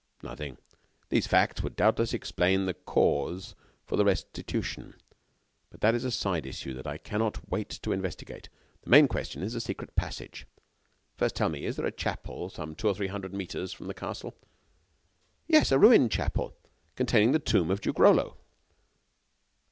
"Nothing. 0.23 0.57
These 1.09 1.27
facts 1.27 1.61
would 1.61 1.75
doubtless 1.75 2.11
explain 2.11 2.65
the 2.65 2.73
cause 2.73 3.53
for 3.85 3.97
the 3.97 4.03
restitution, 4.03 4.95
but 5.69 5.81
that 5.81 5.93
is 5.93 6.03
a 6.03 6.09
side 6.09 6.47
issue 6.47 6.73
that 6.73 6.87
I 6.87 6.97
cannot 6.97 7.51
wait 7.51 7.69
to 7.69 7.91
investigate. 7.91 8.49
The 8.81 8.89
main 8.89 9.07
question 9.07 9.43
is 9.43 9.53
the 9.53 9.61
secret 9.61 9.95
passage. 9.95 10.47
First, 11.17 11.35
tell 11.35 11.49
me, 11.49 11.65
is 11.65 11.75
there 11.75 11.85
a 11.85 11.91
chapel 11.91 12.49
some 12.49 12.73
two 12.73 12.87
or 12.87 12.95
three 12.95 13.09
hundred 13.09 13.35
metres 13.35 13.73
from 13.73 13.85
the 13.85 13.93
castle?" 13.93 14.33
"Yes, 15.47 15.71
a 15.71 15.77
ruined 15.77 16.11
chapel, 16.11 16.57
containing 16.95 17.31
the 17.31 17.37
tomb 17.37 17.69
of 17.69 17.79
Duke 17.79 17.99
Rollo." 17.99 18.37